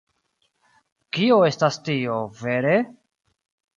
Kio 1.17 1.37
estas 1.51 1.77
tio, 1.89 2.17
vere? 2.43 2.75